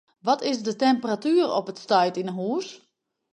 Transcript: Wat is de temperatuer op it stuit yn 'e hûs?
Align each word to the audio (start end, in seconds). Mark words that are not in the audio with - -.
Wat 0.21 0.41
is 0.41 0.63
de 0.63 0.75
temperatuer 0.81 1.45
op 1.57 1.65
it 1.69 1.79
stuit 1.83 2.19
yn 2.21 2.29
'e 2.31 2.35
hûs? 2.39 2.67